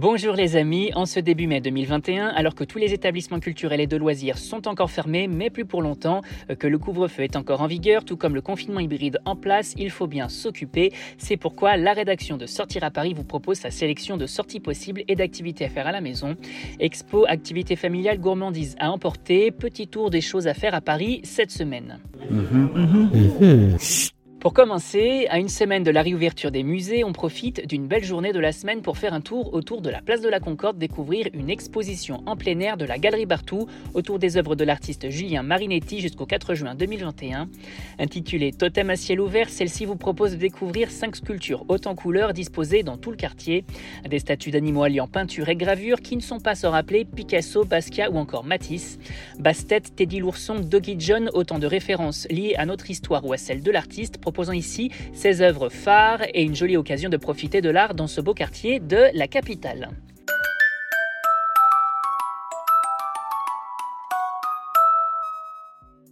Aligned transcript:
Bonjour 0.00 0.34
les 0.34 0.54
amis, 0.54 0.92
en 0.94 1.06
ce 1.06 1.18
début 1.18 1.48
mai 1.48 1.60
2021, 1.60 2.28
alors 2.28 2.54
que 2.54 2.62
tous 2.62 2.78
les 2.78 2.94
établissements 2.94 3.40
culturels 3.40 3.80
et 3.80 3.88
de 3.88 3.96
loisirs 3.96 4.38
sont 4.38 4.68
encore 4.68 4.92
fermés, 4.92 5.26
mais 5.26 5.50
plus 5.50 5.64
pour 5.64 5.82
longtemps, 5.82 6.20
euh, 6.50 6.54
que 6.54 6.68
le 6.68 6.78
couvre-feu 6.78 7.24
est 7.24 7.34
encore 7.34 7.62
en 7.62 7.66
vigueur, 7.66 8.04
tout 8.04 8.16
comme 8.16 8.36
le 8.36 8.40
confinement 8.40 8.78
hybride 8.78 9.18
en 9.24 9.34
place, 9.34 9.74
il 9.76 9.90
faut 9.90 10.06
bien 10.06 10.28
s'occuper. 10.28 10.92
C'est 11.18 11.36
pourquoi 11.36 11.76
la 11.76 11.94
rédaction 11.94 12.36
de 12.36 12.46
Sortir 12.46 12.84
à 12.84 12.92
Paris 12.92 13.12
vous 13.12 13.24
propose 13.24 13.56
sa 13.56 13.72
sélection 13.72 14.16
de 14.16 14.26
sorties 14.26 14.60
possibles 14.60 15.02
et 15.08 15.16
d'activités 15.16 15.64
à 15.64 15.68
faire 15.68 15.88
à 15.88 15.92
la 15.92 16.00
maison. 16.00 16.36
Expo, 16.78 17.24
activités 17.26 17.74
familiales, 17.74 18.20
gourmandises 18.20 18.76
à 18.78 18.92
emporter, 18.92 19.50
petit 19.50 19.88
tour 19.88 20.10
des 20.10 20.20
choses 20.20 20.46
à 20.46 20.54
faire 20.54 20.76
à 20.76 20.80
Paris 20.80 21.22
cette 21.24 21.50
semaine. 21.50 21.98
Pour 24.40 24.52
commencer, 24.54 25.26
à 25.30 25.40
une 25.40 25.48
semaine 25.48 25.82
de 25.82 25.90
la 25.90 26.00
réouverture 26.00 26.52
des 26.52 26.62
musées, 26.62 27.02
on 27.02 27.10
profite 27.10 27.66
d'une 27.66 27.88
belle 27.88 28.04
journée 28.04 28.32
de 28.32 28.38
la 28.38 28.52
semaine 28.52 28.82
pour 28.82 28.96
faire 28.96 29.12
un 29.12 29.20
tour 29.20 29.52
autour 29.52 29.82
de 29.82 29.90
la 29.90 30.00
place 30.00 30.20
de 30.20 30.28
la 30.28 30.38
Concorde, 30.38 30.78
découvrir 30.78 31.26
une 31.34 31.50
exposition 31.50 32.22
en 32.24 32.36
plein 32.36 32.60
air 32.60 32.76
de 32.76 32.84
la 32.84 32.98
Galerie 32.98 33.26
Bartou 33.26 33.66
autour 33.94 34.20
des 34.20 34.36
œuvres 34.36 34.54
de 34.54 34.62
l'artiste 34.62 35.10
Julien 35.10 35.42
Marinetti 35.42 35.98
jusqu'au 35.98 36.24
4 36.24 36.54
juin 36.54 36.76
2021. 36.76 37.48
Intitulée 37.98 38.52
Totem 38.52 38.90
à 38.90 38.96
ciel 38.96 39.20
ouvert, 39.20 39.48
celle-ci 39.48 39.86
vous 39.86 39.96
propose 39.96 40.30
de 40.30 40.36
découvrir 40.36 40.92
cinq 40.92 41.16
sculptures 41.16 41.64
hautes 41.66 41.88
en 41.88 41.96
couleurs 41.96 42.32
disposées 42.32 42.84
dans 42.84 42.96
tout 42.96 43.10
le 43.10 43.16
quartier. 43.16 43.64
Des 44.08 44.20
statues 44.20 44.52
d'animaux 44.52 44.84
alliant 44.84 45.08
peinture 45.08 45.48
et 45.48 45.56
gravure 45.56 46.00
qui 46.00 46.14
ne 46.14 46.22
sont 46.22 46.38
pas 46.38 46.54
sans 46.54 46.70
rappeler 46.70 47.04
Picasso, 47.04 47.64
Basquiat 47.64 48.12
ou 48.12 48.18
encore 48.18 48.44
Matisse. 48.44 49.00
Bastet, 49.40 49.80
Teddy 49.80 50.20
l'ourson, 50.20 50.60
Doggy 50.60 50.94
John, 50.96 51.28
autant 51.34 51.58
de 51.58 51.66
références 51.66 52.28
liées 52.30 52.54
à 52.56 52.66
notre 52.66 52.88
histoire 52.88 53.26
ou 53.26 53.32
à 53.32 53.36
celle 53.36 53.64
de 53.64 53.72
l'artiste 53.72 54.18
proposant 54.28 54.52
ici 54.52 54.90
ses 55.14 55.40
œuvres 55.40 55.70
phares 55.70 56.20
et 56.34 56.42
une 56.42 56.54
jolie 56.54 56.76
occasion 56.76 57.08
de 57.08 57.16
profiter 57.16 57.62
de 57.62 57.70
l'art 57.70 57.94
dans 57.94 58.06
ce 58.06 58.20
beau 58.20 58.34
quartier 58.34 58.78
de 58.78 59.06
la 59.14 59.26
capitale. 59.26 59.88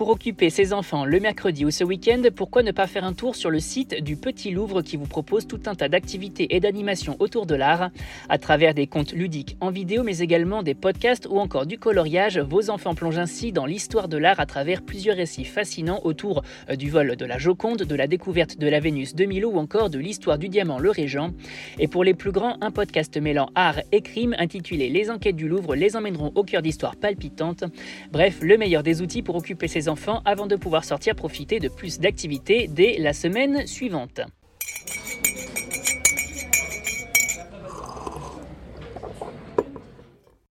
Pour 0.00 0.08
occuper 0.08 0.48
ses 0.48 0.72
enfants 0.72 1.04
le 1.04 1.20
mercredi 1.20 1.66
ou 1.66 1.70
ce 1.70 1.84
week-end, 1.84 2.22
pourquoi 2.34 2.62
ne 2.62 2.72
pas 2.72 2.86
faire 2.86 3.04
un 3.04 3.12
tour 3.12 3.36
sur 3.36 3.50
le 3.50 3.60
site 3.60 4.02
du 4.02 4.16
Petit 4.16 4.50
Louvre 4.50 4.80
qui 4.80 4.96
vous 4.96 5.04
propose 5.04 5.46
tout 5.46 5.60
un 5.66 5.74
tas 5.74 5.90
d'activités 5.90 6.56
et 6.56 6.60
d'animations 6.60 7.16
autour 7.18 7.44
de 7.44 7.54
l'art, 7.54 7.90
à 8.30 8.38
travers 8.38 8.72
des 8.72 8.86
contes 8.86 9.12
ludiques 9.12 9.58
en 9.60 9.70
vidéo, 9.70 10.02
mais 10.02 10.20
également 10.20 10.62
des 10.62 10.72
podcasts 10.72 11.26
ou 11.28 11.38
encore 11.38 11.66
du 11.66 11.76
coloriage. 11.76 12.38
Vos 12.38 12.70
enfants 12.70 12.94
plongent 12.94 13.18
ainsi 13.18 13.52
dans 13.52 13.66
l'histoire 13.66 14.08
de 14.08 14.16
l'art 14.16 14.40
à 14.40 14.46
travers 14.46 14.80
plusieurs 14.80 15.16
récits 15.16 15.44
fascinants 15.44 16.00
autour 16.04 16.44
euh, 16.70 16.76
du 16.76 16.88
vol 16.88 17.16
de 17.16 17.26
la 17.26 17.36
Joconde, 17.36 17.82
de 17.82 17.94
la 17.94 18.06
découverte 18.06 18.56
de 18.56 18.68
la 18.68 18.80
Vénus 18.80 19.14
de 19.14 19.26
Milo 19.26 19.50
ou 19.50 19.58
encore 19.58 19.90
de 19.90 19.98
l'histoire 19.98 20.38
du 20.38 20.48
diamant 20.48 20.78
le 20.78 20.88
Régent. 20.88 21.32
Et 21.78 21.88
pour 21.88 22.04
les 22.04 22.14
plus 22.14 22.32
grands, 22.32 22.56
un 22.62 22.70
podcast 22.70 23.18
mêlant 23.18 23.50
art 23.54 23.82
et 23.92 24.00
crime 24.00 24.34
intitulé 24.38 24.88
Les 24.88 25.10
enquêtes 25.10 25.36
du 25.36 25.46
Louvre 25.46 25.74
les 25.74 25.94
emmèneront 25.94 26.32
au 26.36 26.42
cœur 26.42 26.62
d'histoires 26.62 26.96
palpitantes. 26.96 27.64
Bref, 28.12 28.38
le 28.40 28.56
meilleur 28.56 28.82
des 28.82 29.02
outils 29.02 29.20
pour 29.20 29.36
occuper 29.36 29.68
ses 29.68 29.89
enfants 29.90 30.22
avant 30.24 30.46
de 30.46 30.56
pouvoir 30.56 30.84
sortir 30.84 31.14
profiter 31.14 31.60
de 31.60 31.68
plus 31.68 32.00
d'activités 32.00 32.68
dès 32.68 32.96
la 32.98 33.12
semaine 33.12 33.66
suivante. 33.66 34.22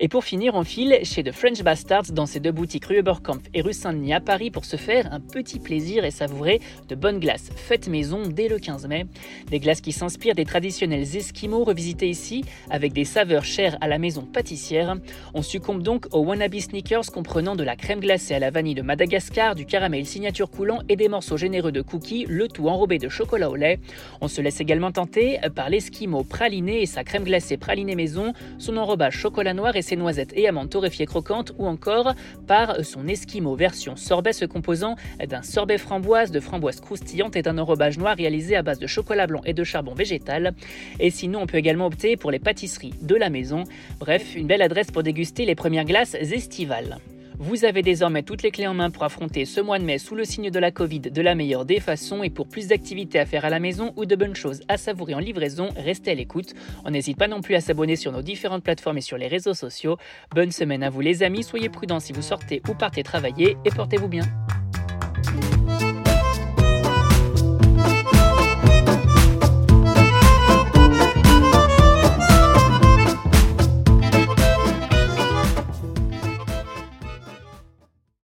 Et 0.00 0.08
pour 0.08 0.24
finir, 0.24 0.56
on 0.56 0.64
file 0.64 0.98
chez 1.04 1.22
The 1.22 1.30
French 1.30 1.62
Bastards 1.62 2.10
dans 2.10 2.26
ses 2.26 2.40
deux 2.40 2.50
boutiques 2.50 2.86
rue 2.86 2.98
Oberkampf 2.98 3.44
et 3.54 3.60
rue 3.60 3.72
Saint-Denis 3.72 4.12
à 4.12 4.18
Paris 4.18 4.50
pour 4.50 4.64
se 4.64 4.74
faire 4.74 5.06
un 5.12 5.20
petit 5.20 5.60
plaisir 5.60 6.04
et 6.04 6.10
savourer 6.10 6.60
de 6.88 6.96
bonnes 6.96 7.20
glaces 7.20 7.52
faites 7.54 7.86
maison 7.86 8.22
dès 8.26 8.48
le 8.48 8.58
15 8.58 8.88
mai. 8.88 9.06
Des 9.52 9.60
glaces 9.60 9.80
qui 9.80 9.92
s'inspirent 9.92 10.34
des 10.34 10.46
traditionnels 10.46 11.16
esquimaux 11.16 11.62
revisitées 11.62 12.08
ici 12.08 12.44
avec 12.70 12.92
des 12.92 13.04
saveurs 13.04 13.44
chères 13.44 13.78
à 13.80 13.86
la 13.86 13.98
maison 13.98 14.22
pâtissière. 14.22 14.96
On 15.32 15.42
succombe 15.42 15.80
donc 15.80 16.06
aux 16.10 16.24
wannabe 16.24 16.58
sneakers 16.58 17.12
comprenant 17.12 17.54
de 17.54 17.62
la 17.62 17.76
crème 17.76 18.00
glacée 18.00 18.34
à 18.34 18.40
la 18.40 18.50
vanille 18.50 18.74
de 18.74 18.82
Madagascar, 18.82 19.54
du 19.54 19.64
caramel 19.64 20.06
signature 20.06 20.50
coulant 20.50 20.80
et 20.88 20.96
des 20.96 21.08
morceaux 21.08 21.36
généreux 21.36 21.70
de 21.70 21.82
cookies, 21.82 22.26
le 22.28 22.48
tout 22.48 22.68
enrobé 22.68 22.98
de 22.98 23.08
chocolat 23.08 23.48
au 23.48 23.54
lait. 23.54 23.78
On 24.20 24.26
se 24.26 24.40
laisse 24.40 24.60
également 24.60 24.90
tenter 24.90 25.38
par 25.54 25.70
l'esquimau 25.70 26.24
praliné 26.24 26.82
et 26.82 26.86
sa 26.86 27.04
crème 27.04 27.22
glacée 27.22 27.58
pralinée 27.58 27.94
maison, 27.94 28.32
son 28.58 28.76
enrobage 28.76 29.16
chocolat 29.16 29.54
noir 29.54 29.76
et 29.76 29.84
noisettes 29.96 30.32
et 30.34 30.48
amandes 30.48 30.70
torréfiées 30.70 31.06
croquantes 31.06 31.52
ou 31.58 31.66
encore 31.66 32.14
par 32.46 32.84
son 32.84 33.08
Esquimau 33.08 33.54
version 33.54 33.96
sorbet 33.96 34.32
se 34.32 34.44
composant 34.44 34.96
d'un 35.26 35.42
sorbet 35.42 35.78
framboise, 35.78 36.30
de 36.30 36.40
framboise 36.40 36.80
croustillante 36.80 37.36
et 37.36 37.42
d'un 37.42 37.58
enrobage 37.58 37.98
noir 37.98 38.16
réalisé 38.16 38.56
à 38.56 38.62
base 38.62 38.78
de 38.78 38.86
chocolat 38.86 39.26
blanc 39.26 39.42
et 39.44 39.54
de 39.54 39.64
charbon 39.64 39.94
végétal. 39.94 40.54
Et 41.00 41.10
sinon, 41.10 41.42
on 41.42 41.46
peut 41.46 41.58
également 41.58 41.86
opter 41.86 42.16
pour 42.16 42.30
les 42.30 42.38
pâtisseries 42.38 42.94
de 43.02 43.14
la 43.14 43.30
maison. 43.30 43.64
Bref, 43.98 44.34
une 44.34 44.46
belle 44.46 44.62
adresse 44.62 44.90
pour 44.90 45.02
déguster 45.02 45.44
les 45.44 45.54
premières 45.54 45.84
glaces 45.84 46.14
estivales. 46.14 46.98
Vous 47.38 47.64
avez 47.64 47.82
désormais 47.82 48.22
toutes 48.22 48.42
les 48.42 48.52
clés 48.52 48.68
en 48.68 48.74
main 48.74 48.90
pour 48.90 49.02
affronter 49.02 49.44
ce 49.44 49.60
mois 49.60 49.80
de 49.80 49.84
mai 49.84 49.98
sous 49.98 50.14
le 50.14 50.24
signe 50.24 50.50
de 50.50 50.58
la 50.60 50.70
Covid 50.70 51.00
de 51.00 51.20
la 51.20 51.34
meilleure 51.34 51.64
des 51.64 51.80
façons 51.80 52.22
et 52.22 52.30
pour 52.30 52.46
plus 52.46 52.68
d'activités 52.68 53.18
à 53.18 53.26
faire 53.26 53.44
à 53.44 53.50
la 53.50 53.58
maison 53.58 53.92
ou 53.96 54.06
de 54.06 54.14
bonnes 54.14 54.36
choses 54.36 54.60
à 54.68 54.76
savourer 54.76 55.14
en 55.14 55.18
livraison, 55.18 55.68
restez 55.76 56.12
à 56.12 56.14
l'écoute. 56.14 56.54
On 56.84 56.90
n'hésite 56.90 57.18
pas 57.18 57.26
non 57.26 57.40
plus 57.40 57.56
à 57.56 57.60
s'abonner 57.60 57.96
sur 57.96 58.12
nos 58.12 58.22
différentes 58.22 58.62
plateformes 58.62 58.98
et 58.98 59.02
sur 59.02 59.18
les 59.18 59.26
réseaux 59.26 59.54
sociaux. 59.54 59.96
Bonne 60.32 60.52
semaine 60.52 60.84
à 60.84 60.90
vous 60.90 61.00
les 61.00 61.24
amis, 61.24 61.42
soyez 61.42 61.68
prudents 61.68 62.00
si 62.00 62.12
vous 62.12 62.22
sortez 62.22 62.62
ou 62.68 62.74
partez 62.74 63.02
travailler 63.02 63.56
et 63.64 63.70
portez-vous 63.70 64.08
bien. 64.08 64.24